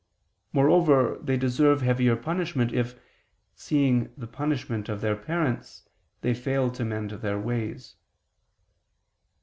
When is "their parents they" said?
4.99-6.33